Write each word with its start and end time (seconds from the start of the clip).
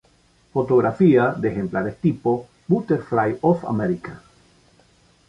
Fotografía 0.51 1.27
de 1.31 1.49
ejemplares 1.51 1.95
tipo, 2.01 2.47
Butterflies 2.67 3.37
of 3.41 3.63
America 3.65 4.19